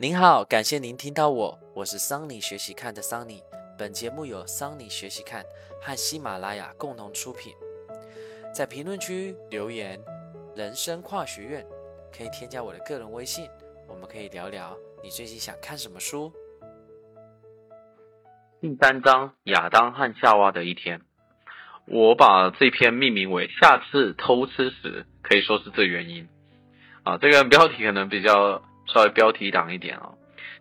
[0.00, 3.42] 您好，感谢您听到我，我是桑尼学习看的桑尼。
[3.76, 5.44] 本节目由桑尼学习看
[5.82, 7.52] 和喜马拉雅共同出品。
[8.54, 10.00] 在评论区留言
[10.54, 11.66] “人生跨学院”，
[12.16, 13.50] 可以添加我的个人微信，
[13.88, 16.32] 我们可以聊聊你最近想看什么书。
[18.60, 21.00] 第三章：亚当和夏娃的一天。
[21.86, 26.28] 我把这篇命名为“下次偷吃时”，可以说是这原因。
[27.02, 28.62] 啊，这个标题可能比较。
[28.92, 30.16] 稍微标题党一点哦，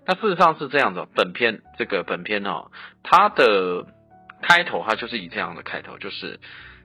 [0.06, 1.08] 那事实上是这样的。
[1.16, 2.72] 本篇这个本篇哦，
[3.04, 3.86] 它的
[4.42, 6.40] 开头它就是以这样的开头，就是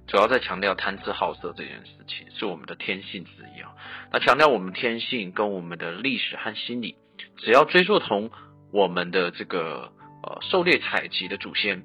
[0.07, 3.73] 主要在强调贪吃好色这件事情是我们的天性之一啊。
[4.13, 6.97] 那强调我们天性跟我们的历史和心理，
[7.39, 8.31] 只要追溯从
[8.73, 11.83] 我们的这个呃狩猎采集的祖先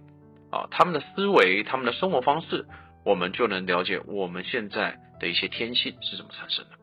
[0.52, 2.66] 啊，他们的思维、他们的生活方式，
[3.04, 6.77] 我们就能了解我们现在的一些天性是怎么产生的。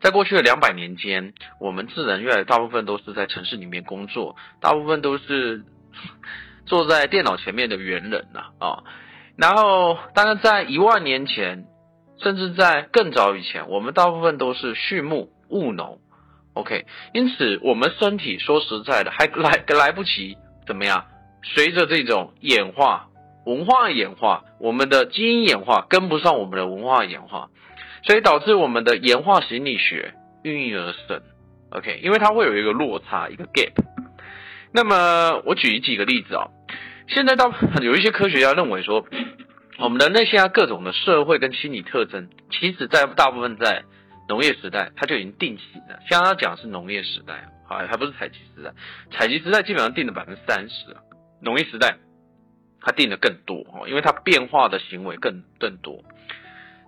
[0.00, 5.62] 在过去的两百年间，我们智能越来大部分都是在城市里面工作，大部分都是
[6.64, 8.82] 坐在电脑前面的猿人呐啊。
[9.36, 11.66] 然后，当然在一万年前，
[12.22, 16.00] 甚至在更早以前，我们大部分都是畜牧务农。
[16.54, 21.06] OK，因此我们身体说实在的还来来不及怎么样？
[21.42, 23.08] 随着这种演化、
[23.46, 27.50] 文化演化，我们的基因演化跟不上我们的文化演化。
[28.02, 31.22] 所以导致我们的演化心理学孕育而生
[31.70, 33.72] ，OK，因为它会有一个落差，一个 gap。
[34.72, 36.48] 那么我举几个例子啊，
[37.08, 39.04] 现在到 有一些科学家认为说，
[39.78, 43.82] 我们的那些各种的社会跟心理特征，其实在大部分在
[44.28, 45.98] 农业时代它就已经定型了。
[46.08, 48.72] 像他讲是农业时代，还还不是采集时代，
[49.10, 50.96] 采集时代基本上定了百分之三十，
[51.42, 51.98] 农业时代
[52.80, 56.02] 它定的更多哦，因为它变化的行为更更多。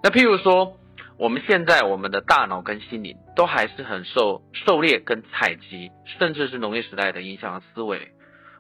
[0.03, 0.79] 那譬如说。
[1.23, 8.09] 我们现在我们的大脑跟心灵都还是很受狩猎跟采集，甚至是农业时代的影响的思维，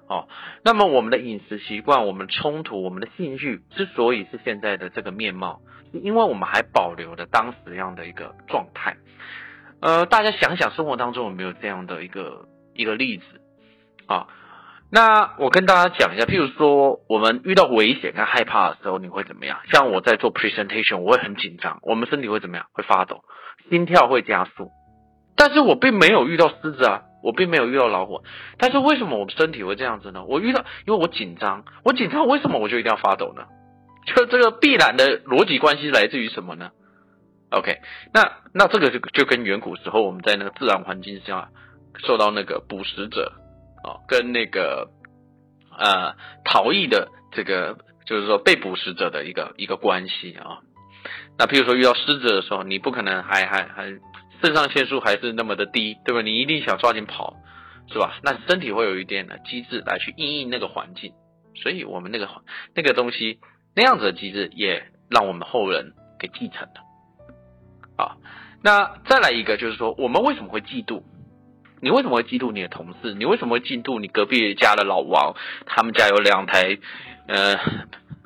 [0.06, 0.28] 哦，
[0.62, 8.96] 那么我们的饮食习惯、我们冲突、我们的兴趣之所以是现在的这个面貌，是因为我们还保留了当时这样的一个状态。
[9.80, 13.24] 呃，大家想想生活当中有没有这样的一个一个例子
[14.06, 14.28] 啊？
[14.94, 19.58] 那我跟大家讲一下，譬如说，我们遇到危险跟害怕的时候，你会怎么样？
[19.72, 22.66] 像我在做 presentation，我会很紧张，我们身体会怎么样？
[22.72, 23.24] 会发抖，
[23.70, 24.70] 心跳会加速。
[25.34, 28.20] 但是我并没有遇到狮子啊，我并没有遇到老虎。
[28.58, 30.24] 但是为什么我们身体会这样子呢？
[30.28, 33.44] 我遇到，因为我紧张，我紧张，为什么我就一定要发抖呢？
[34.04, 36.70] 就这个必然的逻辑关系来自于什么呢
[37.48, 37.78] ？OK，
[38.12, 41.48] 那那这个就就跟远古时候我们在那个自然环境下
[42.04, 43.32] 受到那个捕食者。
[43.84, 44.90] 哦，跟那个
[45.76, 47.76] 呃逃逸的这个，
[48.06, 50.60] 就是说被捕食者的一个一个关系啊。
[51.38, 53.86] 那譬如说遇到狮子的时候，你不可能还还还
[54.40, 56.22] 肾上腺素还是那么的低，对吧？
[56.22, 57.36] 你一定想抓紧跑，
[57.88, 58.18] 是吧？
[58.22, 61.12] 那身体会有一点的机制来去应应那个环境，
[61.56, 62.28] 所以我们那个
[62.74, 63.40] 那个东西
[63.74, 66.84] 那样子的机制也让我们后人给继承了。
[67.96, 68.16] 啊，
[68.62, 71.02] 那再来一个就是说，我们为什么会嫉妒？
[71.82, 73.12] 你为什么会嫉妒你的同事？
[73.14, 75.34] 你为什么会嫉妒你隔壁家的老王？
[75.66, 76.78] 他们家有两台，
[77.26, 77.56] 呃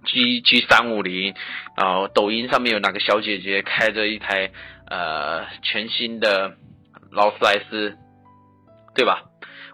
[0.04, 1.34] ，G G 三五零，
[1.74, 4.50] 然后抖音上面有哪个小姐姐开着一台
[4.90, 6.58] 呃全新的
[7.10, 7.96] 劳斯莱斯，
[8.94, 9.22] 对吧？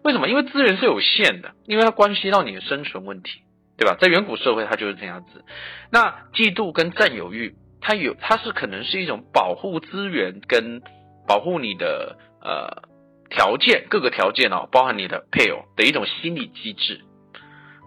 [0.05, 0.29] 为什么？
[0.29, 3.41] 因为资源是有限的，因为它关系到你的生存问题，
[3.77, 3.97] 对吧？
[4.01, 5.45] 在远古社会，它就是这样子。
[5.91, 10.81] 那嫉妒跟占有欲，它有，它是可能是一种保护资源跟
[11.27, 12.92] 保护你的呃。
[13.35, 17.01] 条件各个条件哦，包含你的配偶的一种心理机制，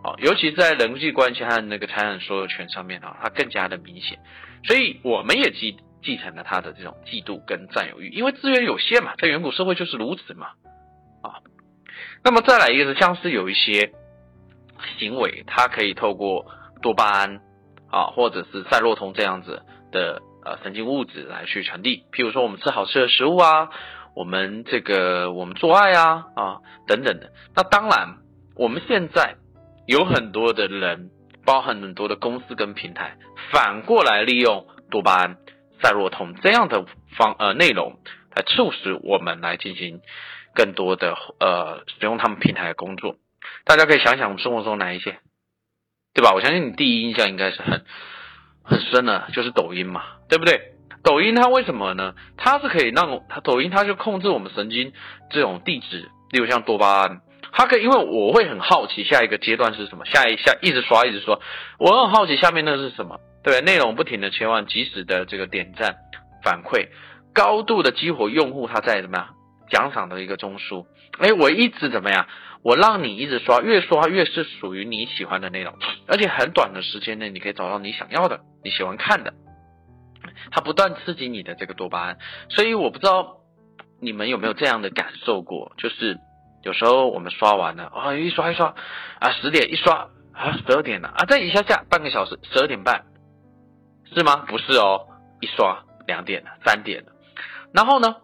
[0.03, 4.17] 哦，尤其在人际关系和那个财产所有权上面啊，它更加的明显。
[4.63, 10.47] 所以我们也继继承了他的这种嫉妒跟占有欲，因为资源有限嘛，在远古社会就是如此嘛，
[11.21, 11.39] 啊。
[12.23, 13.91] 那么再来一个是，像是有一些
[14.97, 16.47] 行为，它可以透过
[16.81, 17.39] 多巴胺
[17.91, 22.03] 啊，或者是赛洛酮这样子的呃神经物质来去传递。
[22.11, 23.69] 譬如说，我们吃好吃的食物啊。
[24.15, 28.17] 我们这个，我们做爱啊啊等等的，那当然，
[28.55, 29.35] 我们现在
[29.85, 31.11] 有很多的人，
[31.45, 33.17] 包含很多的公司跟平台，
[33.51, 35.37] 反过来利用多巴胺、
[35.81, 36.85] 赛洛酮这样的
[37.17, 37.99] 方呃内容，
[38.33, 39.99] 来促使我们来进行
[40.53, 43.17] 更多的呃使用他们平台的工作。
[43.65, 45.19] 大家可以想想，我们生活中哪一些，
[46.13, 46.31] 对吧？
[46.33, 47.85] 我相信你第一印象应该是很
[48.63, 50.74] 很深的，就是抖音嘛，对不对？
[51.03, 52.13] 抖音它为什么呢？
[52.37, 54.91] 它是可以让它抖音它就控制我们神经
[55.29, 57.21] 这种地址，例如像多巴胺，
[57.51, 61.39] 它可以因为我会很好奇下一个阶段是什么，下一下一直刷一直刷，
[61.77, 65.95] 我很好奇下面那是什么，对内容不停的切换，及时的这个点赞
[66.43, 66.87] 反馈，
[67.33, 69.27] 高度的激活用户他在怎么样
[69.69, 70.85] 奖赏的一个中枢。
[71.19, 72.27] 哎，我一直怎么样？
[72.61, 75.75] 我让你一直刷，越刷越是属于你喜欢的内容，
[76.07, 79.31] 而且很短的时间内你可以找到你想要的、你喜欢看的。
[80.51, 82.17] 它不断刺激你的这个多巴胺，
[82.49, 83.37] 所以我不知道
[83.99, 86.19] 你们有没有这样的感受过，就是
[86.63, 88.75] 有时候我们刷完了啊，一刷一刷
[89.19, 93.05] 啊，十点一刷啊，十二点了啊，再一下下半个小时，十二点半，
[94.13, 94.45] 是吗？
[94.47, 95.07] 不是哦，
[95.41, 97.11] 一刷两点了，三点了，
[97.73, 98.17] 然后呢，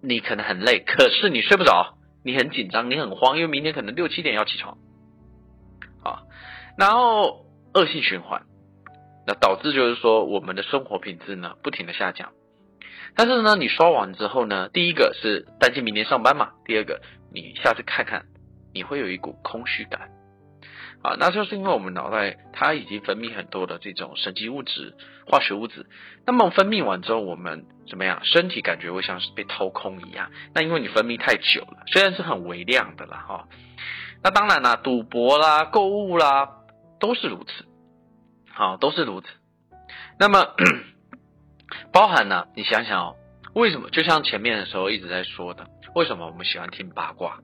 [0.00, 4.78] 你可能很累，可是你睡不着，你很紧张，你很慌，因为明天可能六七点要起床，
[6.04, 6.22] 啊，
[6.78, 8.42] 然后恶性循环。
[9.26, 12.32] 那导致就是说，我们的生活品质呢不停的下降。
[13.14, 17.02] 但是呢，你刷完之后呢，第一个是担心明天上班嘛，第二个
[17.32, 18.24] 你下次看看，
[18.72, 20.10] 你会有一股空虚感
[21.02, 24.94] 啊，那就是因为我们脑袋它已经分泌很多的这种神经物质、
[25.26, 25.86] 化学物质。
[26.24, 28.20] 那么分泌完之后，我们怎么样？
[28.24, 30.30] 身体感觉会像是被掏空一样。
[30.54, 33.48] 那因为你分泌太久了，虽然是很微量的啦哈。
[34.22, 36.48] 那当然啦，赌博啦、购物啦，
[37.00, 37.64] 都是如此。
[38.54, 39.28] 好，都是如此。
[40.18, 40.46] 那么，
[41.92, 42.46] 包含呢？
[42.54, 43.16] 你想想哦，
[43.54, 43.90] 为什么？
[43.90, 47.38] 就像前面的时候一直在说的，为什么我们喜欢听八卦？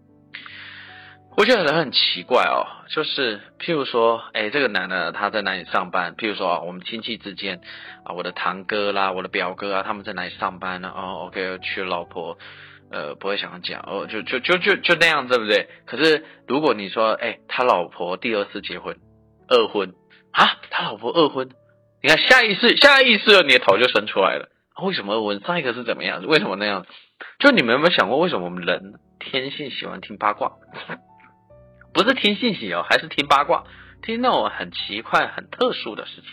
[1.36, 6.14] 我觉得人很奇怪哦，就是譬如说，哎，这个男的他在哪里上班？
[6.16, 7.60] 譬如说啊，我们亲戚之间
[8.04, 10.92] 啊，我的堂哥啦，我的表哥啊，他们在哪里上班呢？
[10.94, 12.36] 哦，OK，娶老婆，
[12.90, 15.68] 呃，不会想讲哦，就就就就就那样，对不对？
[15.86, 18.96] 可是如果你说，哎，他老婆第二次结婚，
[19.48, 19.94] 二婚。
[20.32, 21.48] 啊，他老婆二婚，
[22.02, 24.48] 你看下意识下意识你的头就伸出来了。
[24.82, 25.40] 为什么二婚？
[25.40, 26.24] 上一个是怎么样？
[26.26, 26.88] 为什么那样子？
[27.40, 30.52] 就你们有没有想过，为什么我们人天性喜欢听八卦？
[31.92, 33.64] 不是听信息哦，还是听八卦，
[34.02, 36.30] 听那种很奇怪、很特殊的事情。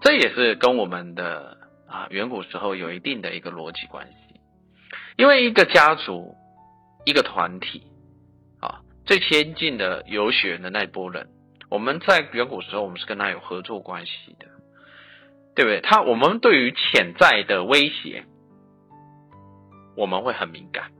[0.00, 4.14] 这也是跟我们的啊远古时候有一定的一个逻辑关系。
[5.16, 6.34] 因为一个家族、
[7.04, 7.86] 一个团体
[8.60, 11.28] 啊，最先进的有血缘的那一波人。
[11.72, 14.46] 我们在远古时候，我们是跟他有合作关系的，
[15.54, 15.80] 对不对？
[15.80, 18.26] 他我们对于潜在的威胁，
[19.96, 20.92] 我们会很敏感。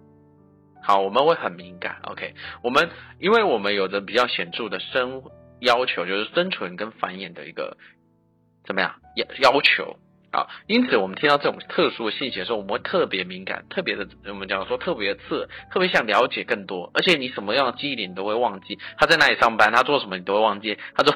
[0.82, 1.98] 好，我们会很敏感。
[2.04, 2.88] OK，我们
[3.18, 5.22] 因为我们有着比较显著的生
[5.60, 7.76] 要求，就是生存跟繁衍的一个
[8.64, 9.98] 怎么样要要求。
[10.32, 16.90] 啊，因此我们听到这种特殊的信息的时候，我们会特别敏感，特别的，我们讲说特别刺，特别想了解更多。
[16.94, 20.78] 而且你什么样的记忆点你都会忘记，他在哪里上班，他做什么你都会忘记。
[20.96, 21.14] 他说，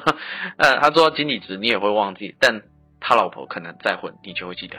[0.57, 2.61] 呃，他做经理职你也会忘记，但
[2.99, 4.77] 他老婆可能再婚你就会记得，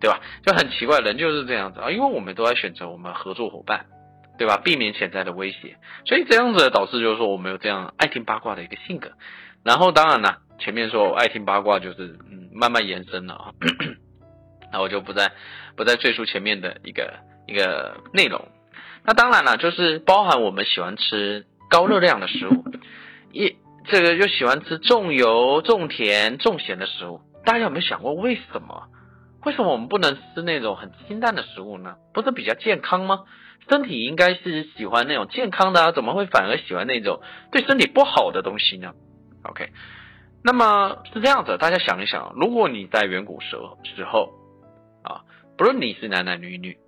[0.00, 0.20] 对吧？
[0.44, 3.86] 就很奇怪，人就是这样子啊，因为我们都在选择我们合作伙伴，
[4.38, 4.56] 对吧？
[4.56, 9.12] 避免潜在的威胁，所以这样子导致就是说我们有这样爱听八卦的一个性格。
[9.62, 13.52] 然后当然了，前面说我爱听八卦就是嗯慢慢延伸了啊，
[14.72, 15.32] 那我就不再
[15.76, 17.14] 不再赘述前面的一个
[17.46, 18.48] 一个内容。
[19.04, 22.64] 那当然了，就是包含我们喜欢吃高热量的食物，
[23.32, 27.20] 一这个就喜欢吃重油、重甜、重咸的食物。
[27.44, 28.88] 大家有没有想过为什么？
[29.44, 31.94] 为什么我们不能吃那种很清淡的食物呢？
[32.12, 33.20] 不是比较健康吗？
[33.68, 37.20] 身体应该是喜欢那种健康的啊，怎么会反而喜欢那种
[37.52, 38.92] 对身体不好的东西呢
[39.44, 39.70] ？OK，
[40.46, 43.56] 那么是这样子，大家想一想，如果你在远古时
[43.96, 44.32] 时候
[45.02, 45.26] 啊，
[45.58, 46.78] 不论你是男男女女，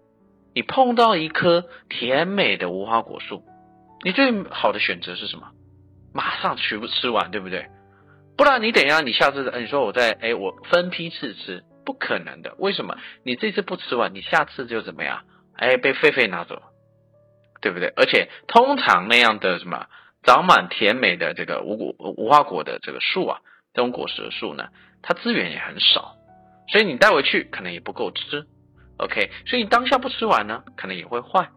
[0.54, 3.42] 你碰到一棵甜美的无花果树，
[4.04, 5.48] 你最好的选择是什么？
[6.14, 7.66] 马上全部吃完，对不对？
[8.36, 12.54] 不然你等一下，你下次，你说我在，哎，我分批次吃，不可能的。
[12.58, 12.96] 为什么？
[13.24, 15.24] 你这次不吃完，你下次就怎么样？
[15.56, 16.62] 哎，被狒狒拿走，
[17.60, 17.92] 对不对？
[17.96, 19.86] 而且通常那样的什么？
[20.28, 23.40] 长满甜美的这个无果无花果的这个树啊，
[23.72, 24.68] 这种果实的树呢，
[25.00, 26.16] 它资源也很少，
[26.70, 28.46] 所以你带回去可能也不够吃。
[28.98, 31.48] OK，所以你当下不吃完呢，可能也会坏。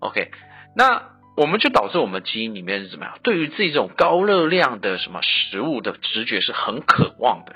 [0.00, 0.32] OK，
[0.74, 3.16] 那我们就导致我们基因里面是怎么样？
[3.22, 7.54] 对于这种高热量的什么食物的直觉是很渴望的。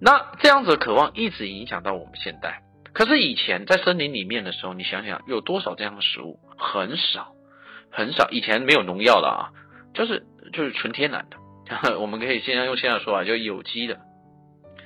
[0.00, 2.62] 那这样子的渴望一直影响到我们现代。
[2.92, 6.40] 可是以前在森林里面的时候，你想想有多少这样的食物？
[6.58, 7.35] 很少。
[7.96, 9.48] 很少，以前没有农药的啊，
[9.94, 13.98] 就是就是纯天然的， 我们可以现在用现在说法，就有机的，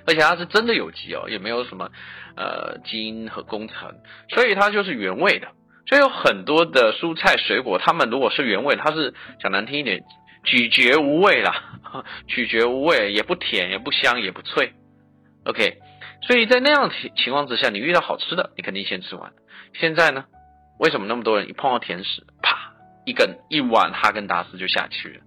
[0.07, 1.91] 而且它是真的有机哦，也没有什么
[2.37, 3.97] 呃基因和工程，
[4.29, 5.49] 所以它就是原味的。
[5.89, 10.05] 所以有很多的蔬菜水果，它们如果是原味，它是讲难听一点，
[10.45, 11.81] 咀嚼无味啦，
[12.29, 14.73] 咀嚼无味，也不甜，也不香，也不脆。
[15.47, 15.79] OK，
[16.23, 19.33] 所以在那样情情况之下，你遇到好吃的，你肯定先吃完。
[19.75, 20.27] 现在呢，
[20.79, 22.60] 为什么那么多人一碰到甜食，啪？
[23.05, 25.21] 一根一碗哈根达斯就下去了，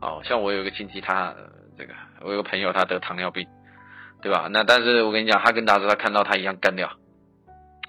[0.00, 1.34] 哦，像我有一个亲戚，他
[1.78, 3.46] 这个我有个朋友，他得糖尿病，
[4.20, 4.48] 对吧？
[4.50, 6.90] 那但是我跟你讲，哈根达斯他看到他一样干掉，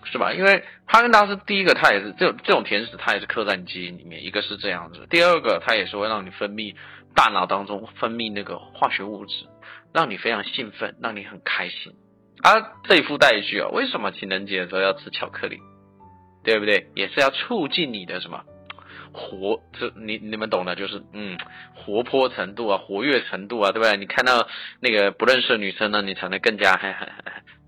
[0.06, 0.34] 是吧？
[0.34, 4.24] 因为哈根达斯第一个，它也是这种这种甜食，它也是刻在你基因里面。
[4.24, 6.76] 一个是这样子，第二个，它也是会让你分泌
[7.16, 9.46] 大脑当中分泌那个化学物质，
[9.94, 11.94] 让你非常兴奋，让你很开心。
[12.42, 15.60] 啊，这里附带一句啊，为什么情人节的时候要吃巧克力？
[16.42, 16.90] 对不对？
[16.96, 18.44] 也是要促进你的什么
[19.14, 19.62] 活？
[19.74, 21.38] 这你你们懂的，就是嗯，
[21.76, 23.98] 活泼程度啊，活跃程度啊，对不对？
[23.98, 24.48] 你看到
[24.80, 27.08] 那个不认识的女生呢，你才能更加嘿嘿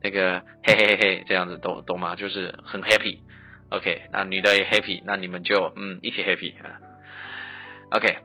[0.04, 2.16] 那个嘿嘿嘿嘿这样子，懂懂吗？
[2.16, 3.20] 就是很 happy。
[3.70, 6.80] OK，那女的也 happy，那你们就嗯一起 happy 啊。
[7.92, 8.18] OK，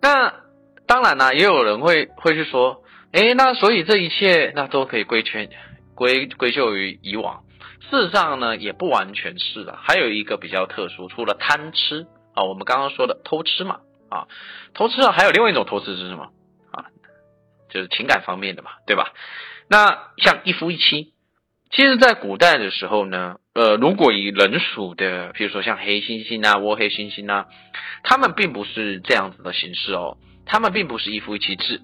[0.00, 0.34] 那
[0.86, 2.82] 当然呢，也有人会会去说。
[3.16, 5.48] 哎，那所以这一切那都可以归圈
[5.94, 7.44] 归归咎于以往。
[7.90, 9.76] 事实上呢，也不完全是的。
[9.76, 14.26] 还有一个比较特殊，除了贪吃啊，我们刚刚说的偷吃嘛啊，
[14.74, 16.30] 偷吃，还有另外一种偷吃是什么
[16.70, 16.86] 啊？
[17.70, 19.12] 就是情感方面的嘛，对吧？
[19.68, 21.12] 那像一夫一妻，
[21.70, 27.46] 其实，在古代的时候呢，呃，如果以人属的，比如说像黑猩猩啊、倭黑猩猩啊，
[28.02, 31.80] 他们并不是这样子的形式哦，他们并不是一夫一妻制。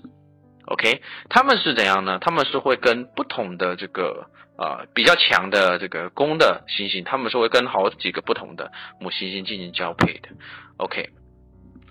[0.71, 2.21] OK，他们是怎样呢？
[2.21, 10.29] 他们是会跟不同的这个呃比较强的这个公的猩猩，他们是会跟好几个不同的母猩猩进行交配的。
[10.77, 11.11] OK，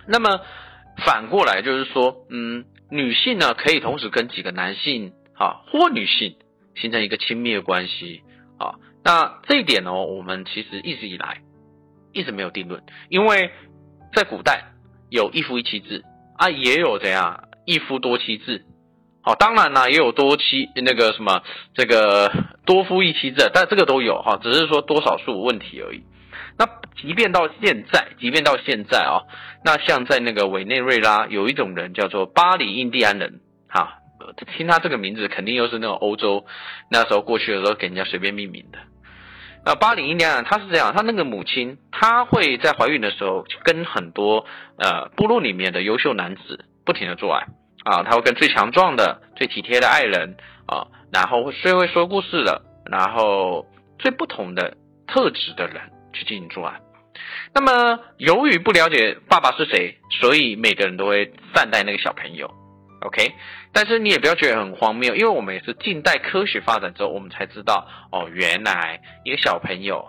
[0.07, 0.39] 那么
[1.05, 6.37] 反过来就是说，嗯，女性呢可以同时跟几个男性啊或女性
[6.75, 8.23] 形成一个亲密的关系
[8.57, 8.79] 啊。
[9.03, 11.41] 那这一点呢，我们其实一直以来
[12.13, 13.51] 一直没有定论，因为
[14.13, 14.71] 在古代
[15.09, 16.05] 有一夫一妻制
[16.37, 17.43] 啊，也有怎样。
[17.69, 18.65] 一夫多妻制，
[19.21, 21.43] 好，当然呢也有多妻那个什么
[21.75, 22.31] 这个
[22.65, 26.01] 多夫一妻制，但这个都有哈，只是说多少数问题而已。
[26.57, 26.65] 那
[26.99, 29.21] 即便到现在，即便到现在啊，
[29.63, 33.99] 那像在那个委内瑞拉有一种人叫做巴里印第安人，哈，
[34.57, 36.45] 听他这个名字肯定又是那种欧洲
[36.89, 38.79] 那时候过去的时候给人家随便命名的。
[39.63, 44.45] 那巴里印第安人他是这样，他那个母亲他会在怀孕的时候跟很多
[44.77, 47.45] 呃部落里面的优秀男子不停的做爱。
[47.85, 53.67] 啊，他会跟最强壮的、最体贴的爱人啊，然后最会说故事的，然后
[53.99, 54.75] 最不同的
[55.07, 55.79] 特质的人
[56.11, 56.81] 去进行做爱。
[57.53, 62.51] 那么，由于不了解爸爸是谁，所以每个人都会善待那个小朋友。
[63.01, 63.31] OK，
[63.71, 70.05] 但是你也不要觉得很荒谬，因为我们也是近代科学发展之后，我们才知道哦，原来一个小朋友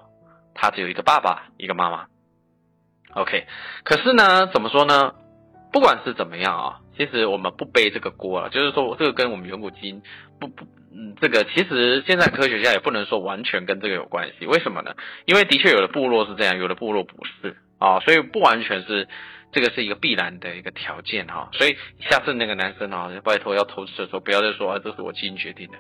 [0.55, 2.07] 他只有一个爸爸，一个妈妈。
[3.15, 3.47] OK，
[3.85, 5.15] 可是呢，怎么说呢？
[5.73, 6.77] 不管是怎么样啊。
[6.97, 10.03] 其实我们不背这个锅了，就是说这个跟我们远古基因
[10.39, 14.45] 不不，嗯，这个其实现在科学家也不能说完全跟这个有关系。
[14.45, 14.95] 为什么呢？
[15.25, 19.09] 因为的确有的部落是这样，有的部落不是啊，所以不完全是
[19.51, 21.49] 这个是一个必然的一个条件哈。
[21.53, 25.79] 所以下次那个男生啊，拜托要投资的时候，不要再说啊，这是我基因决定的。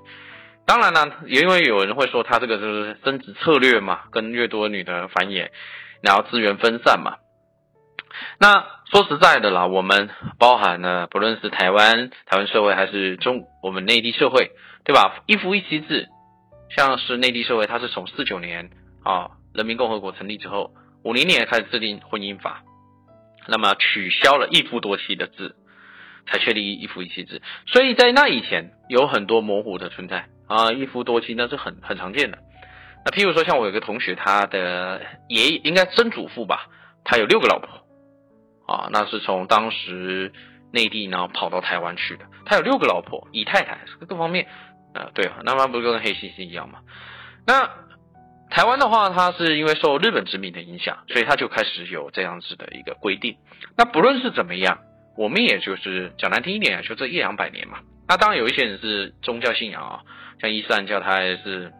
[0.64, 5.50] 当然呢，也因为有人会说他这个就是生殖策略嘛，跟越多女的繁衍，
[6.00, 7.16] 然后资源分散嘛。
[8.38, 14.50] 那说实在的啦，我们包含了不论是台湾台湾社会还是中我们内地社会，
[14.84, 15.22] 对吧？
[15.26, 16.08] 一夫一妻制，
[16.76, 18.70] 像是内地社会，它是从四九年
[19.04, 20.72] 啊人民共和国成立之后，
[21.04, 22.62] 五零年开始制定婚姻法，
[23.46, 25.54] 那么取消了一夫多妻的制，
[26.26, 27.40] 才确立一夫一妻制。
[27.66, 32.38] 所以在那以前有很多模糊的存在啊，一夫多妻那是很很常见的。
[33.04, 36.66] 那譬如说像我有个同学，他的爷爷应该曾祖父吧，
[37.04, 37.79] 他有六个老婆。
[38.70, 40.32] 啊，那是从当时
[40.72, 42.24] 内地然后跑到台湾去的。
[42.46, 44.46] 他有六个老婆，姨太太各方面，
[44.94, 46.80] 呃，对，那么不是跟黑猩猩一样吗？
[47.46, 47.68] 那
[48.50, 53.36] 台湾的话，它是因为受日本殖民的影响，所以它就开始有这样子的一个规定。
[53.76, 54.78] 那不论是怎么样，
[55.16, 57.78] 我们也就是讲难听一点，就这一两百年嘛。
[58.08, 60.00] 那当然有一些人是宗教信仰啊，
[60.40, 61.72] 像伊斯兰教，他还是。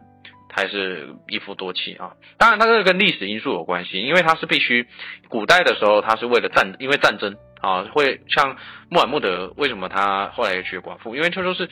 [0.53, 4.85] 还是一夫多妻啊，当然它这个跟历史因素有关系，因为它是必须，
[5.29, 8.57] 古代的时候它是为了战，因为战争啊，会像
[8.89, 11.69] 穆罕默德为什么他后来也娶寡妇，因为他说是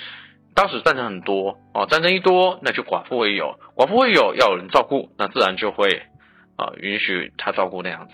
[0.55, 6.03] 当时战争很多哦，战争一多那就寡妇会有，寡妇会有要有人照顾，那自然就会
[6.59, 8.13] 啊允许他照顾那样子。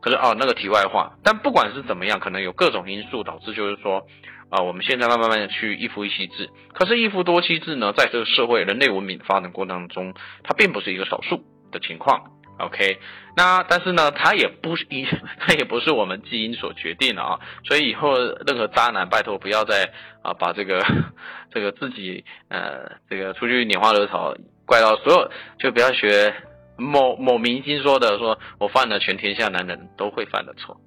[0.00, 4.06] 可是啊那个题外话，但不管是怎么样，可能有各种因素导致，就是说。
[4.48, 12.30] 啊，我们现在慢慢慢去一夫一妻制，可是，一夫多妻制呢，在这个社会人类文明发展过程当中，它并不是一个少数的情况。
[12.60, 13.00] OK，
[13.36, 15.04] 那但是呢，它也不是一，
[15.40, 17.40] 它也不是我们基因所决定的啊。
[17.64, 18.14] 所以以后
[18.46, 19.90] 任何渣男，拜托不要再
[20.22, 20.80] 啊把这个
[21.52, 24.32] 这个自己呃这个出去拈花惹草，
[24.64, 26.32] 怪到所有，就不要学
[26.76, 30.80] 某某明星说的，说我犯了全天下男人都会犯的错。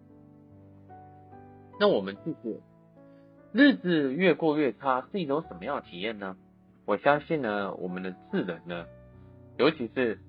[1.79, 2.59] 那我们自己。
[3.51, 6.37] 日子越过越差是一种什么样的体验呢？
[6.85, 8.85] 我相信呢，我们的智人呢，
[9.57, 10.19] 尤其是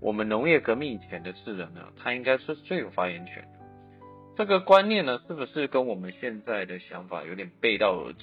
[0.00, 3.48] 我们农业革命以前的智人呢，他应该是最有发言权的。
[4.36, 8.18] 这个观念呢，是不是跟我们现在的想法有点背道而驰？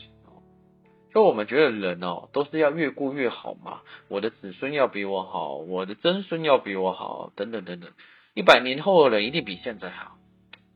[1.13, 7.89] 就我们觉得人哦，都是要越过越好嘛，我的子孙要比我好，我的曾孙要比我好，等等等等，
[8.35, 10.17] 一百年后的人一定比现在好。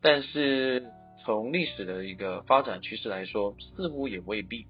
[0.02, 0.86] 但是
[1.24, 4.66] 从历史的一个发展趋势来说，似乎也未必。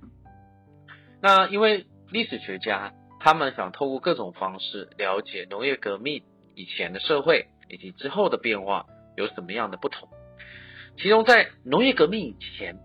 [1.22, 6.22] 那因为历史学家他们想透过各种方式了解农业革命
[6.54, 8.84] 以前的社会以及之后的变化
[9.16, 10.10] 有什么样的不同。
[10.98, 12.76] 其中在农业革命以前，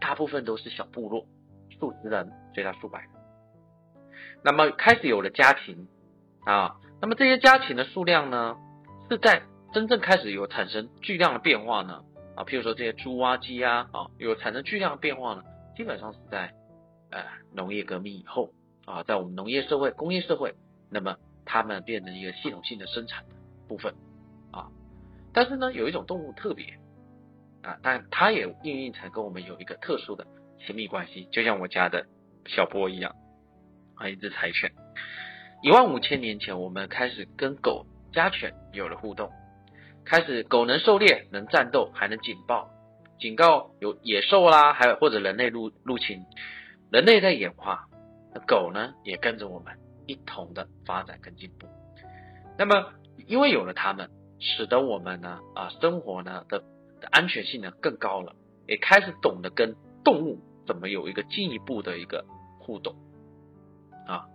[0.00, 1.26] 大部分都是小部落。
[1.78, 3.10] 数十人，最大数百人。
[4.42, 5.88] 那么开始有了家禽
[6.44, 8.56] 啊，那么这些家禽的数量呢，
[9.10, 9.42] 是在
[9.72, 12.04] 真正开始有产生巨量的变化呢
[12.36, 15.42] 啊，譬如说这些猪啊鸡啊啊，有产生巨量的变化呢，
[15.76, 16.54] 基本上是在
[17.10, 18.52] 呃农业革命以后
[18.86, 20.54] 啊，在我们农业社会、工业社会，
[20.90, 23.34] 那么它们变成一个系统性的生产的
[23.66, 23.94] 部分
[24.52, 24.68] 啊。
[25.32, 26.78] 但是呢，有一种动物特别
[27.62, 30.26] 啊，但它也孕育成跟我们有一个特殊的。
[30.66, 32.06] 亲密关系就像我家的
[32.46, 33.14] 小波一样，
[33.94, 34.72] 啊，一只柴犬。
[35.62, 39.30] 一万五千年前，我们开始跟狗、家犬有了互动，
[40.04, 42.70] 开始狗能狩猎、能战斗，还能警报，
[43.18, 46.22] 警告有野兽啦，还有或者人类入入侵。
[46.90, 47.88] 人类在演化，
[48.32, 51.66] 那狗呢也跟着我们一同的发展跟进步。
[52.56, 52.92] 那么，
[53.26, 56.60] 因为有了它们，使得我们呢啊生活呢的
[57.00, 58.34] 的安全性呢更高了，
[58.66, 59.74] 也开始懂得跟
[60.04, 60.40] 动物。
[60.66, 62.26] 怎么有一个进一步的一个
[62.60, 62.94] 互动
[64.06, 64.26] 啊？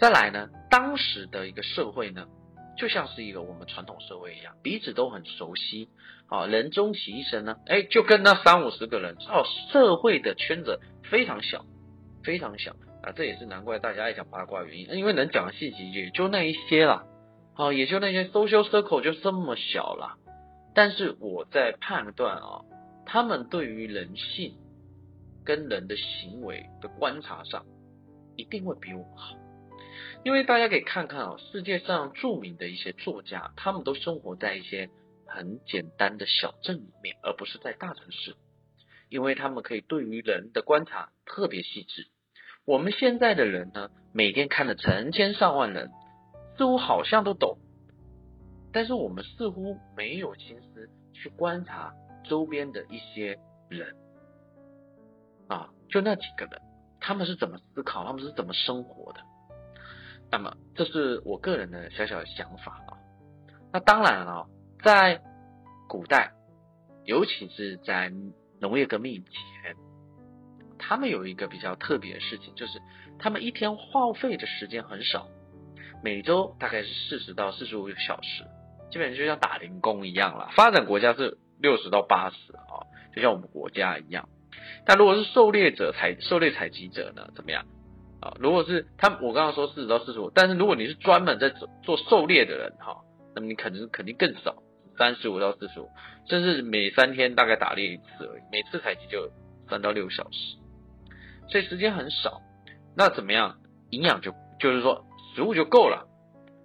[0.00, 0.48] 再来呢？
[0.68, 2.26] 当时的一个社会呢，
[2.76, 5.88] 就像是一个我们传统社会一样，彼此都很熟悉
[6.26, 6.46] 啊。
[6.46, 11.64] 人终其一生呢，哎，就跟那三五十个人哦，社会的圈子非常小，
[12.24, 13.12] 非常小啊。
[13.14, 17.06] 这也是难怪大家爱讲八卦原因，因为能讲的信息也就那一些了，
[17.54, 20.18] 啊，也就那些 social circle 就这么小了。
[20.74, 22.62] 但是我在判断啊，
[23.06, 24.56] 他们对于人性。
[25.44, 27.64] 跟人的行为的观察上，
[28.36, 29.36] 一定会比我们好，
[30.24, 34.88] 因为大家可以看看啊，世界上著名的一些作家，他们都生活在一些
[35.26, 38.36] 很简单的小镇里面，而不是在大城市，
[39.08, 42.06] 因为他们可以对于人的观察特别细致。
[42.64, 45.90] 我们现在的人呢，每天看了成千上万人，
[46.56, 47.58] 似乎好像都懂，
[48.72, 51.92] 但是我们似乎没有心思去观察
[52.24, 53.96] 周边的一些人。
[55.52, 56.62] 啊，就那几个人，
[56.98, 59.20] 他们是怎么思考，他们是怎么生活的？
[60.30, 62.96] 那么，这是我个人的小小的想法啊。
[63.70, 64.48] 那当然了，
[64.82, 65.20] 在
[65.88, 66.32] 古代，
[67.04, 68.10] 尤其是在
[68.60, 69.76] 农业革命以前，
[70.78, 72.80] 他们有一个比较特别的事情，就是
[73.18, 75.28] 他们一天耗费的时间很少，
[76.02, 78.44] 每周大概是四十到四十五个小时，
[78.90, 80.48] 基本上就像打零工一样了。
[80.56, 84.30] 发展国家是六十到八十啊，就像我们国家一样。
[84.84, 87.28] 但如果是狩猎者采狩猎采集者呢？
[87.34, 87.64] 怎么样
[88.20, 88.34] 啊？
[88.38, 92.96] 如果是他，我刚刚说四十到四十五，但是如果你是专门在做做狩猎的人哈，
[93.34, 94.56] 那么你肯定肯定更少，
[94.98, 95.88] 三十五到四十五，
[96.28, 99.30] 甚至每三天大概打猎一次而已，每次采集就
[99.68, 100.56] 三到六小时，
[101.48, 102.40] 所以时间很少。
[102.96, 103.56] 那怎么样？
[103.90, 106.06] 营养就就是说食物就够了，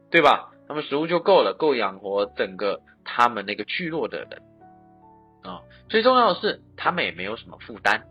[0.09, 0.51] 对吧？
[0.69, 4.41] 那么食物就够了，够养活整个他们那个聚落的人。
[5.47, 8.03] 啊，最重要的是，他们也没有什么负担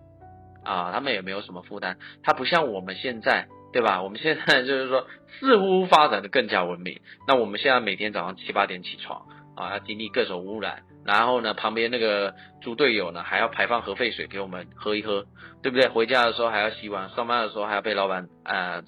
[0.64, 1.98] 啊，他们也没有什么负担。
[2.22, 4.02] 他不像我们现在，对吧？
[4.02, 5.06] 我们现在 就是说，
[5.38, 7.00] 似乎发展的更加文明。
[7.28, 15.26] 那我们现在每天早上七八点起床啊，要经历各种污染，然后呢，旁边那个猪队友呢，还要排放核废水给我们喝一喝，
[15.62, 15.88] 对不对？
[15.88, 18.82] 回家的时候还要洗碗，上班的时候还要被老板啊，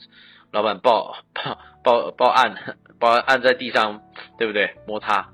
[0.53, 2.55] 老板报报报报案，
[2.99, 4.01] 报按在地上，
[4.39, 4.77] 对不对？
[4.87, 5.29] 摩擦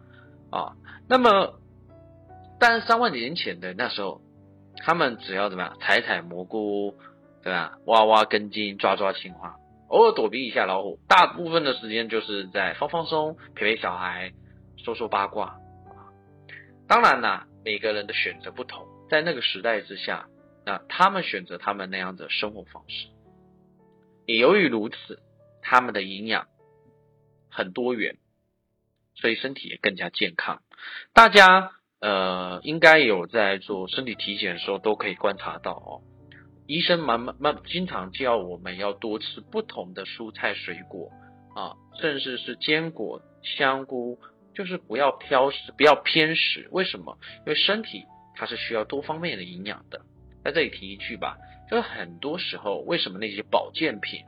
[0.50, 0.72] 啊，
[1.08, 1.60] 那么。
[2.66, 4.22] 但是三万年前的那时候，
[4.78, 6.96] 他们只要怎么样采采蘑菇，
[7.42, 7.76] 对吧？
[7.84, 9.56] 挖挖根茎，抓抓青蛙，
[9.88, 14.32] 偶尔躲避一下老虎，大部分的时间就是在放放松，陪陪小孩，
[14.78, 15.58] 说说八卦。
[16.88, 20.26] 当然啦，每个人的选择不同，在那个时代之下，
[20.64, 23.08] 那他们选择他们那样的生活方式。
[24.24, 25.20] 也由于如此，
[25.60, 26.46] 他们的营养
[27.50, 28.16] 很多元，
[29.16, 30.62] 所以身体也更加健康。
[31.12, 31.72] 大家。
[32.04, 36.04] 呃，应该有在做身体体检的时候都可以观察到哦。
[36.66, 41.10] 医生慢慢慢经常叫我们要多吃不同的蔬菜水果
[41.54, 44.18] 啊，甚至是坚果、香菇，
[44.54, 46.68] 就是不要挑食，不要偏食。
[46.72, 47.16] 为什么？
[47.46, 48.04] 因为身体
[48.36, 50.02] 它是需要多方面的营养的。
[50.44, 51.38] 在这里提一句吧，
[51.70, 54.20] 就是很多时候为什么那些保健品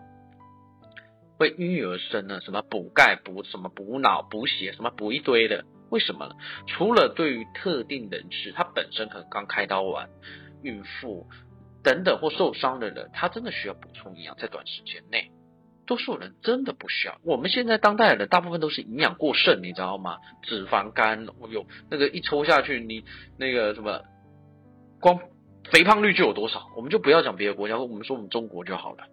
[1.36, 2.40] 会应运而生呢？
[2.40, 5.66] 什么补钙、补什么补脑、补血，什么补一堆的？
[5.90, 6.35] 为什么呢？
[6.66, 10.09] 除了对于特定人士，他本身可能刚开刀完，
[10.62, 11.27] 孕妇
[11.83, 15.31] 等等或受伤的人，他真的需要补充营养，在短时间内，
[15.87, 17.18] 多数人真的不需要。
[17.22, 20.18] 我们现在当代人大部分都是营养过剩，你知道吗？
[20.42, 23.05] 脂肪肝，有那个一抽下去，你
[23.38, 24.03] 那个什么，
[25.01, 25.20] 光
[25.70, 26.66] 肥胖率就有多少？
[26.77, 29.05] 我们就不要讲别的国家，我们说我们中国就好了，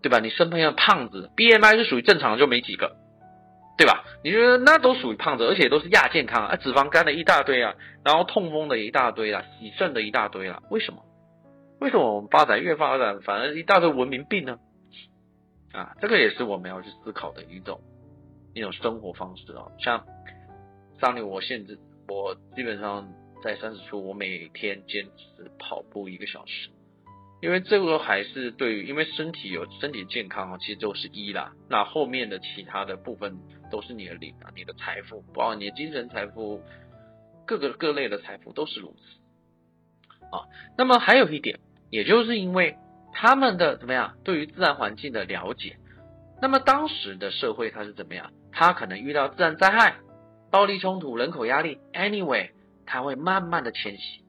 [0.00, 0.20] 对吧？
[0.20, 3.01] 你身边的胖子，BMI 是属于正常的，就没几个。
[3.76, 4.04] 对吧？
[4.22, 11.02] 你觉得那都属于胖子，而且都是亚健康啊，脂肪肝的一大堆啊，然后痛风的一大堆啊，洗肾的一大堆啊，为什么？
[11.80, 14.58] 为什么我们发展越发展，反而一大堆文明病呢？
[15.72, 17.80] 啊，这个也是我们要去思考的一种
[18.54, 19.66] 一种生活方式啊。
[19.80, 20.06] 像
[21.00, 23.08] 上年我限制，我基本上
[23.42, 26.70] 在三十出，我每天坚持跑步一个小时。
[27.40, 31.52] 因为这个还是对于，因为身体有身体健康啊，其实就是一啦。
[31.68, 33.36] 那后面的其他的部分
[33.72, 36.62] 都是你的零啊，你的财富，包括你的精神财富，
[37.44, 40.46] 各个各类的财富都是如此啊。
[40.78, 41.58] 那么还有一点，
[41.90, 42.76] 也就是因为
[43.12, 45.78] 他们的怎么样，对于自然环境的了解，
[46.40, 48.30] 那么当时的社会它是怎么样？
[48.52, 49.96] 它可能遇到自然灾害、
[50.50, 52.50] 暴力冲突、人口压力，anyway，
[52.86, 54.22] 它会慢慢的迁徙。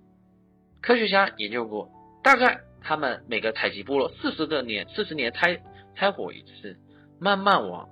[0.82, 1.92] 科学家研究过，
[2.24, 2.62] 大概。
[2.86, 5.58] 他们每个采集部落四十个年，四十年拆
[5.96, 6.78] 拆伙一次，
[7.18, 7.88] 慢慢往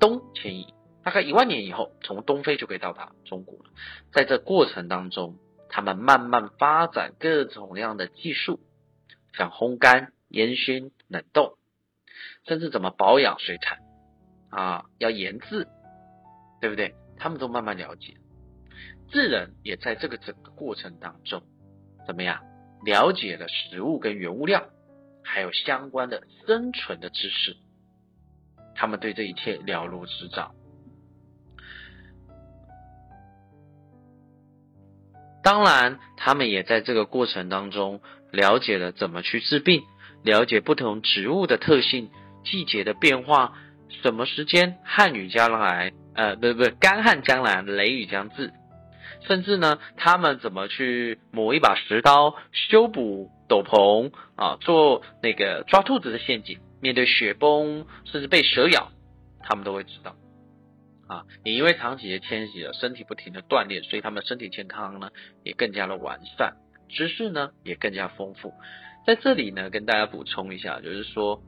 [0.00, 0.73] 东迁移，
[1.04, 3.70] 大概一万年以后，从东非就可以到达中国了。
[4.10, 5.36] 在这过程当中，
[5.68, 8.58] 他们慢慢发展各种各样的技术，
[9.34, 11.58] 像烘干、烟熏、冷冻，
[12.48, 13.78] 甚至怎么保养水产
[14.50, 15.68] 啊，要研制，
[16.60, 16.94] 对不对？
[17.18, 18.14] 他们都慢慢了解，
[19.10, 21.42] 智人也在这个整个过程当中，
[22.06, 22.42] 怎么样？
[22.84, 24.68] 了解了食物跟原物料，
[25.22, 27.56] 还有相关的生存的知识，
[28.74, 30.54] 他们对这一切了如指掌。
[35.44, 38.00] 当然，他们也在这个过程当中
[38.32, 39.82] 了解了怎么去治病，
[40.22, 42.10] 了解不同植物的特性、
[42.44, 43.52] 季节的变化，
[44.02, 48.52] 什么时间旱雨将来，呃，不不，干旱将来，雷雨将至。
[49.26, 58.90] 甚至呢，他们怎么去磨一把石刀，修补斗篷啊，做那个抓兔子的陷阱，面对雪崩，甚至被蛇咬，
[59.40, 60.16] 他们都会知道。
[61.14, 65.10] 啊，也因为长期的迁徙了，身体不停的锻炼，所以他们身体健康呢
[65.42, 66.54] 也更加的完善，
[66.88, 68.52] 知识呢也更加丰富。
[69.06, 71.42] 在这里呢，跟大家补充一下，就是说，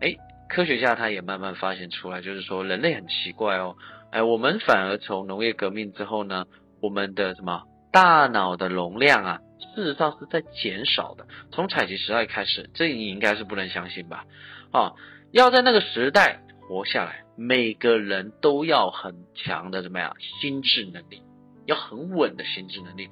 [0.00, 0.16] 哎，
[0.48, 3.76] 科学家他也慢慢发现出来，就是说人类很奇怪哦，
[4.10, 6.46] 哎，我们反而从农业革命之后呢。
[6.80, 9.40] 我们的什么大脑的容量啊，
[9.74, 11.26] 事实上是在减少的。
[11.50, 14.24] 从采集时代开始，这你应该是不能相信吧？
[14.70, 14.92] 啊，
[15.32, 21.22] 要在那个时代活下来，每个人都要很强的怎么样心智能力，
[21.66, 23.08] 要很稳的心智能力。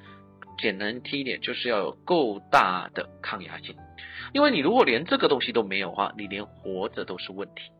[0.58, 3.76] 简单听一点，就是要有够大的抗压性。
[4.32, 7.70] 因为你如果连这个东西都没有的话，你连活着都是问题。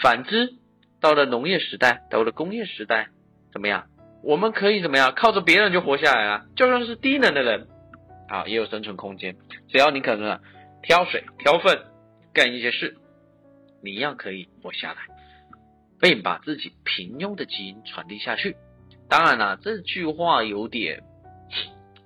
[0.00, 0.54] 反之，
[1.02, 3.08] 到了农业时代，到了工业时代，
[3.52, 3.84] 怎么样？
[4.22, 5.12] 我们可以怎么样？
[5.14, 6.46] 靠着别人就活下来了。
[6.56, 7.68] 就算是低能的人，
[8.28, 9.36] 啊，也有生存空间。
[9.68, 10.40] 只要你可能
[10.82, 11.78] 挑水、挑粪，
[12.32, 12.96] 干一些事，
[13.82, 15.00] 你一样可以活下来，
[16.04, 18.56] 并把自己平庸的基因传递下去。
[19.08, 21.02] 当然了，这句话有点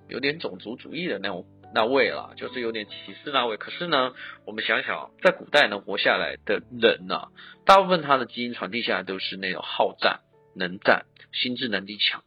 [0.08, 2.92] 有点种族主义的那种那味了，就是有点歧
[3.24, 3.56] 视那味。
[3.56, 4.14] 可是呢，
[4.46, 7.26] 我们想想，在古代能活下来的人呢，
[7.64, 10.20] 大部分他的基因传递下来都是那种好战。
[10.54, 12.22] 能战，心智能力强，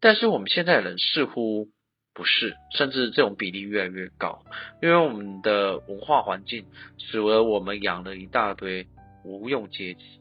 [0.00, 1.68] 但是我们现在人似乎
[2.14, 4.42] 不是，甚至这种比例越来越高，
[4.82, 6.66] 因为我们的文化环境
[6.98, 8.86] 使得我们养了一大堆
[9.22, 10.20] 无用阶级。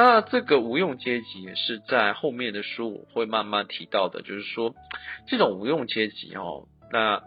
[0.00, 4.72] 那这个无用阶级也是在后面的书我会慢慢提到的，就是说
[5.26, 7.20] 这种无用阶级哦，那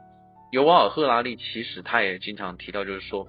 [0.53, 3.27] 尤瓦尔赫拉利其实他也经常提到，就是说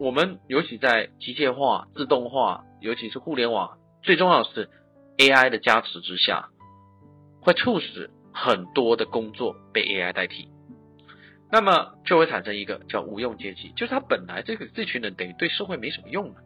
[0.00, 4.68] 我们尤其在机械化、自动化，尤其是互联网，最重要的是。
[5.18, 6.48] AI 的加持之下，
[7.40, 10.50] 会促使很多的工作被 AI 代替，
[11.50, 16.42] 那么就会产生一个叫无用阶级，就是他本来这个这群人等于对社会没什么用了。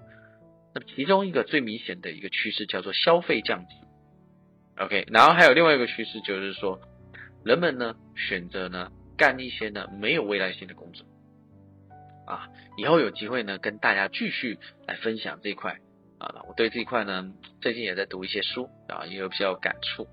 [0.74, 3.74] 那么其中一个最明显的一个趋势叫做消费降级
[4.78, 6.80] ，OK，然后还有另外一个趋势就是说，
[7.44, 11.06] 人们呢选择呢干一些呢没有未来性的工作，
[12.26, 15.78] 啊，以后有机会呢跟大家继续来分享这一块。
[16.22, 20.06] 啊，我对这一块呢，最近也在读一些书啊，也有比较感触。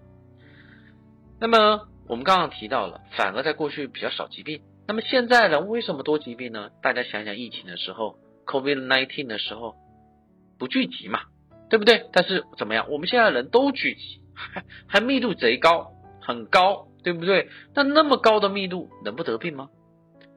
[1.38, 4.62] 那么我们刚刚提到了，反而在过去比较少疾病。
[4.88, 6.70] 那么现在人为什么多疾病呢？
[6.82, 9.76] 大家想想疫情的时候，COVID nineteen 的时候，
[10.58, 11.22] 不聚集嘛，
[11.70, 12.06] 对不对？
[12.12, 12.88] 但是怎么样？
[12.89, 15.91] 我们现在人都聚集，还还密度贼高，
[16.22, 17.50] 很高，对不对？
[17.74, 19.70] 那那么高的密度能不得病吗？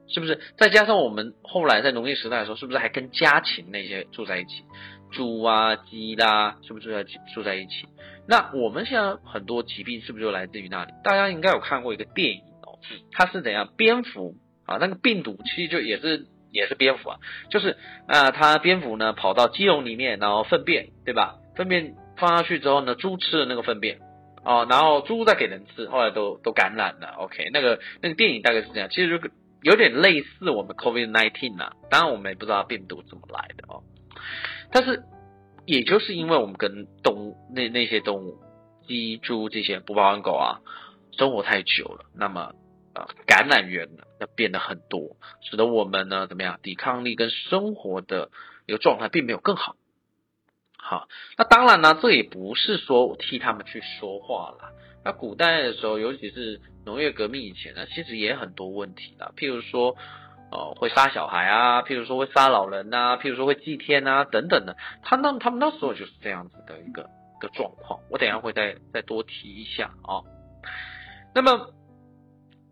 [0.08, 0.40] 是不是？
[0.56, 4.64] 再加上我们后来在农业时代的时候，是不是还跟家禽那些住在一起？
[5.12, 7.04] 猪啊、鸡啦，是不是住在
[7.34, 7.86] 住在一起？
[8.26, 10.92] 那我们现在很多疾病是不是就来自于那里？
[11.04, 12.78] 大家应该有看过一个电影哦，
[13.12, 13.72] 它是怎样？
[13.76, 14.34] 蝙蝠
[14.66, 17.18] 啊，那个病毒其实就也是也是蝙蝠啊，
[17.50, 21.36] 就是啊，它蝙蝠呢跑到鸡笼里面，然后粪便，对吧？
[21.56, 23.98] 粪便放下去之后呢，猪吃了那个粪便，
[24.44, 27.14] 哦，然后猪再给人吃，后来都都感染了。
[27.18, 29.20] OK，那个那个电影大概是这样，其实。
[29.62, 33.82] 有点类似我们 COVID nineteen 啊，当然我们也不知道病毒怎么来的哦。
[34.72, 35.02] 但是，
[35.66, 38.38] 也就是因为我们跟动物那那些动物，
[38.88, 40.60] 鸡、猪这些不包含狗啊，
[41.12, 42.54] 生活太久了，那么
[42.94, 48.30] 呃感染源呢要变得很多，使得我们呢怎么样，抵抗力跟生活的
[48.66, 49.76] 一个状态并没有更好。
[50.82, 54.72] 好，那当然呢，这也不是说替他们去说话了。
[55.04, 59.96] 那古代的时候，尤其是农业革命以前呢，其实也很多问题的，譬如说，
[60.50, 64.76] 呃，会杀小孩啊，譬如说会杀老人呐，譬如说会祭天啊，等等的。
[65.02, 68.00] 他那他们那时候就是这样子的一个一个状况。
[68.10, 70.24] 我等下会再再多提一下啊。
[71.34, 71.72] 那么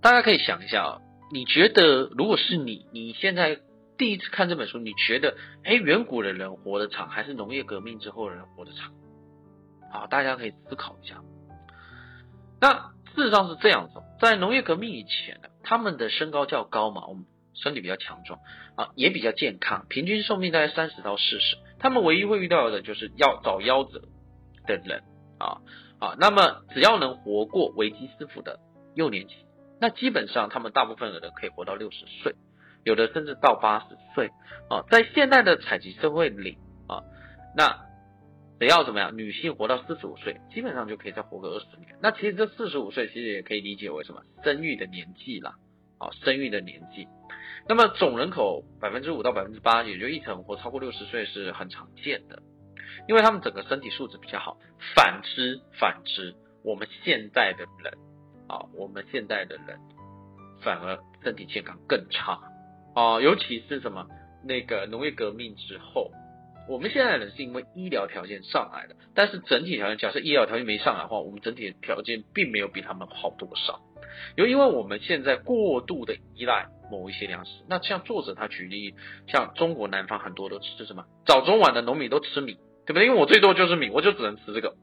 [0.00, 1.00] 大家可以想一下啊，
[1.32, 3.58] 你觉得如果是你，你现在
[3.96, 8.92] 第一次看这本书，你觉得，哎，远古的人活得长，还是农业革命之后的人活得长？
[9.90, 11.22] 好，大家可以思考一下。
[12.60, 18.38] 那事实上是这样子，在农业革命以前呢，他们的身高较高嘛，我们身体比较强壮
[18.76, 21.56] 啊，也比较健康，平均寿命大概三十到四十。
[21.80, 24.02] 他们唯一会遇到的就是要找夭折
[24.66, 25.02] 的人
[25.38, 25.58] 啊
[25.98, 28.60] 啊，那么只要能活过维基斯夫的
[28.94, 29.34] 幼年期，
[29.80, 32.34] 那基本上他们大部分的人可以活到六十岁，
[32.84, 34.30] 有的甚至到八十岁
[34.68, 34.84] 啊。
[34.90, 37.02] 在现代的采集社会里啊，
[37.56, 37.88] 那。
[38.60, 41.96] 只要怎么样，女性活到四十五岁，基本上就可以再活个二十年。
[42.02, 45.54] 那其实这四十五岁其实也可以理解为什么生育的年纪啦，
[45.98, 47.06] 啊，生育的年纪。
[47.68, 52.42] 那么总人口百分之五到百分之八，也就一成活超过六十岁是很常见的，
[53.06, 54.58] 因为他们整个身体素质比较好。
[54.96, 57.96] 反之，反之，我们现在的人
[58.48, 59.78] 啊，我们现在的人
[60.62, 62.40] 反而身体健康更差
[62.94, 64.06] 啊，尤其是什么
[64.44, 66.10] 那个农业革命之后。
[66.68, 73.80] 我们现在人是因为医疗条件上来了，但是整体条件，假设医疗条件没上来的话，我们整体的条件并没有比他们好多少。
[74.36, 78.94] 又因为我们现在过度的依赖某一些粮食，那像作者他举例，
[79.28, 83.06] 像中国南方很多都吃什么早中晚的农民都吃米，对不对？
[83.06, 84.74] 因为我最多就是米，我就只能吃这个。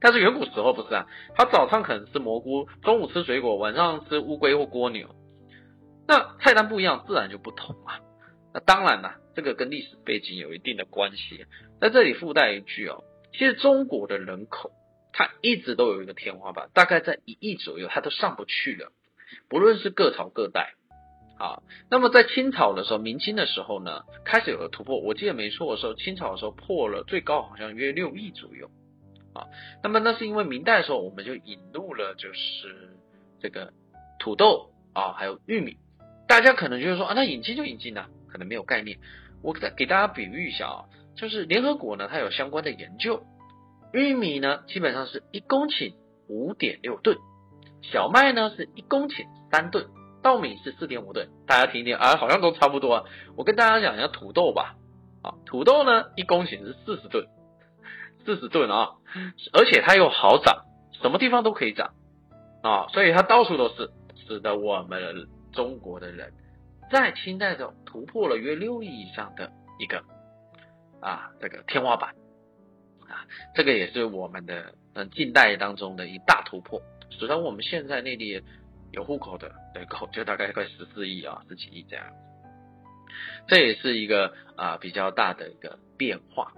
[0.00, 5.14] 但是远古时候不是啊，他早上可能吃蘑菇，中午吃水果，晚上吃乌龟或蜗牛，
[6.06, 8.00] 那菜单不一样，自然就不同啊。
[8.52, 9.16] 那当然了。
[9.36, 11.44] 这个跟历史背景有一定的关系，
[11.78, 14.70] 在这里附带一句哦，其实中国的人口
[15.12, 18.92] 它一直都有一个天花板，大概在一亿左右，它都上不去了。
[19.50, 20.72] 不论是各朝各代，
[21.38, 24.98] 啊，那么在清朝的时候，明清的时候呢，开始有了突破。
[25.00, 28.70] 我记得没错的时候，清朝的时候破了最高好像约六亿左右，
[29.36, 29.46] 啊，
[29.82, 32.96] 那么那是因为明代的时候我们就引入了就是
[33.40, 33.72] 这个
[34.18, 35.76] 土豆啊，还有玉米，
[36.26, 38.98] 大家可能就是说啊，那引进就引进了，可能没有概念。
[39.42, 43.22] 我给给大家比喻一下啊，就是联合国呢，它有相关的研究，
[43.92, 45.94] 玉米呢基本上是一公顷
[46.28, 47.16] 五点六吨，
[47.82, 49.86] 小麦呢是一公顷三吨，
[50.22, 53.04] 稻米是四点五吨，大家听听啊，好像都差不多啊。
[53.36, 54.74] 我跟大家讲一下土豆吧，
[55.22, 57.26] 啊，土豆呢一公顷是四十吨，
[58.26, 58.90] 四十吨啊，
[59.54, 60.66] 而且它又好长，
[61.00, 61.94] 什么地方都可以长
[62.62, 63.90] 啊，所以它到处都是，
[64.26, 66.32] 使得我们中国的人。
[66.90, 70.04] 在清代的突破了约六亿以上的一个
[71.00, 72.10] 啊这个天花板
[73.08, 76.82] 啊，这个也是我们的嗯近代当中的一大突破。
[77.10, 78.42] 使得我们现在内地
[78.92, 82.06] 有户口的人口就大概快十四亿啊，十几亿这样，
[83.48, 86.52] 这也是一个啊比较大的一个变化。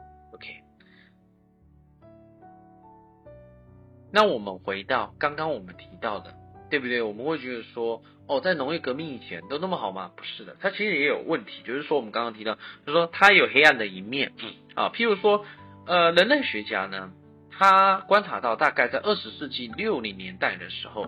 [4.12, 6.34] 那我们回到刚刚我们提到的，
[6.70, 7.02] 对不对？
[7.02, 8.02] 我们会觉得说。
[8.30, 10.12] 哦，在农业革命以前都那么好吗？
[10.14, 11.62] 不是的，它其实也有问题。
[11.64, 14.32] 就是说，我们刚刚提到，就是说它有黑暗的一面。
[14.74, 15.46] 啊，譬如说，
[15.86, 17.10] 呃，人类学家呢，
[17.50, 21.06] 他观察到，大概在二十世纪六零年代的时候，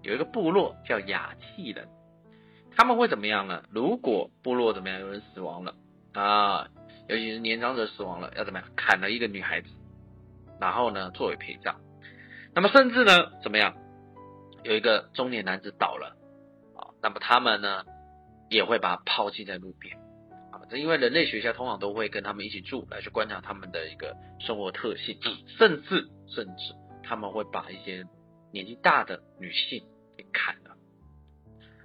[0.00, 1.88] 有一个部落叫雅契人，
[2.74, 3.64] 他们会怎么样呢？
[3.70, 5.74] 如果部落怎么样，有人死亡了
[6.14, 6.68] 啊，
[7.06, 8.66] 尤其是年长者死亡了，要怎么样？
[8.74, 9.68] 砍了一个女孩子，
[10.58, 11.76] 然后呢，作为陪葬。
[12.54, 13.74] 那么甚至呢，怎么样？
[14.62, 16.16] 有一个中年男子倒了
[16.76, 16.92] 啊。
[17.02, 17.84] 那么他们呢，
[18.50, 19.96] 也会把他抛弃在路边，
[20.52, 25.18] 啊，这因为人类学家通常都会跟他们一起住，来去观察他们的一个生活特性，
[25.58, 28.04] 甚至甚至他们会把一些
[28.52, 29.82] 年纪大的女性
[30.16, 30.76] 给砍了。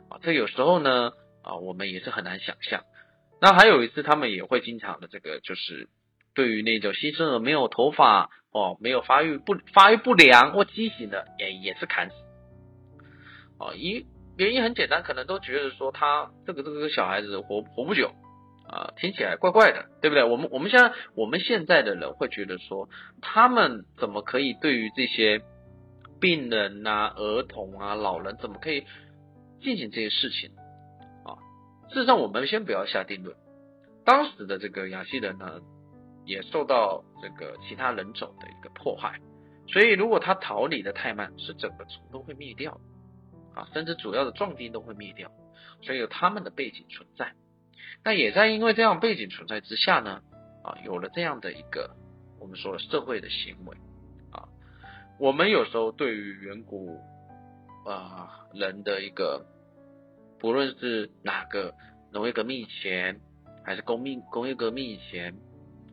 [0.09, 1.11] 啊，这有时候呢，
[1.43, 2.83] 啊，我们也是很难想象。
[3.39, 5.87] 那还有一次，他们也会经常的这个，就是
[6.33, 12.15] 对于那种新生儿没有头发哦，没有发育不发育不良或畸形的，也也是砍死。
[13.59, 14.05] 哦，一
[14.37, 18.11] 原因很简单，可能都觉得说他这个这个小孩子活活不久
[18.67, 20.23] 啊，听起来怪怪的，对不对？
[20.23, 22.89] 我们我们现在我们现在的人会觉得说，
[23.21, 25.41] 他们怎么可以对于这些
[26.19, 28.85] 病人啊、儿童啊、老人，怎么可以？
[29.59, 30.51] 进行这些事情
[31.25, 31.33] 啊，
[31.89, 33.35] 事实上我们先不要下定论。
[34.05, 35.61] 当时的这个亚细人呢，
[36.27, 39.19] 也受到这个其他人种的一个迫害，
[39.67, 42.79] 所以如果他逃离的太慢，是整个族都会灭掉
[43.55, 45.31] 啊，甚至主要的壮丁都会灭掉。
[45.81, 47.33] 所以有他们的背景存在，
[48.03, 50.21] 那也在因为这样背景存在之下呢，
[50.63, 51.95] 啊，有了这样的一个
[52.39, 53.75] 我们说的社会的行为
[54.31, 54.47] 啊，
[55.19, 56.99] 我们有时候对于远古。
[57.85, 59.45] 啊，人的一个，
[60.39, 61.73] 不论是哪个
[62.11, 63.21] 农业革命以前，
[63.63, 65.33] 还是工命工业革命以前，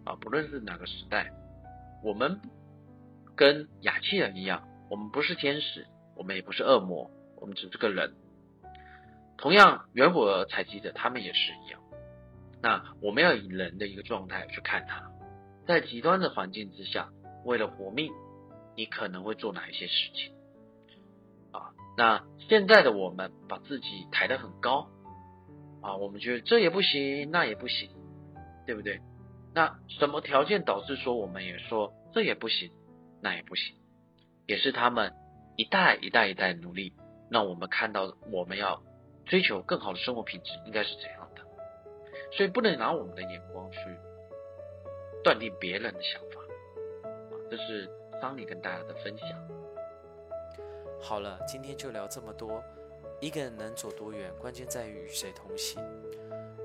[0.05, 1.33] 啊，不论是哪个时代，
[2.03, 2.41] 我们
[3.37, 5.87] 跟雅气人一样，我们不是天使，
[6.17, 8.15] 我们也不是恶魔，我们只是个人。
[9.37, 11.81] 同样，远古的采集者他们也是一样。
[12.63, 15.11] 那我们要以人的一个状态去看他，
[15.67, 17.09] 在极端的环境之下，
[17.45, 18.13] 为了活命，
[18.77, 20.33] 你可能会做哪一些事情？
[21.53, 24.89] 啊那现在的我们把自己抬得很高
[25.81, 27.91] 啊，我们觉得这也不行，那也不行，
[28.67, 29.01] 对不对？
[29.55, 32.73] 那什么条件导致说我们也说这也不行，
[33.23, 33.77] 那也不行？
[34.47, 35.15] 也是他们
[35.57, 36.93] 一代一代一代努力，
[37.31, 38.83] 让我们看到我们要
[39.27, 41.43] 追求更好的生活品质应该是怎样的。
[42.37, 43.79] 所以不能拿我们的眼光去
[45.23, 47.11] 断定别人的想法啊，
[47.49, 47.89] 这是
[48.21, 49.29] 桑尼跟大家的分享。
[51.01, 52.61] 好了，今天就聊这么多。
[53.21, 55.81] 一个人能走多远，关键在于与谁同行。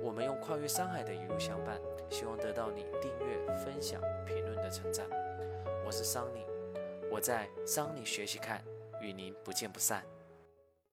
[0.02, 5.06] 我们用跨越山海的一路相伴，希望得到你订阅、分享、评论的称赞。
[5.86, 6.46] 我是桑尼，
[7.12, 8.64] 我在桑尼学习看，
[9.02, 10.04] 与您不见不散。